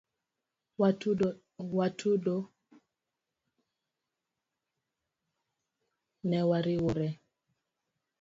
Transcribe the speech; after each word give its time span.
Waduto 1.75 2.37
ne 6.29 6.39
wariwore. 6.49 7.07